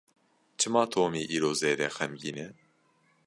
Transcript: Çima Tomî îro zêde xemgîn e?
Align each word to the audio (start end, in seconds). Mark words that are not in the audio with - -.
Çima 0.59 0.83
Tomî 0.91 1.23
îro 1.35 1.51
zêde 1.59 1.87
xemgîn 1.97 2.37
e? 2.45 2.47